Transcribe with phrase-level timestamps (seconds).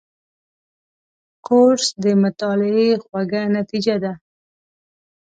[1.47, 4.13] کورس د مطالعې خوږه نتیجه ده.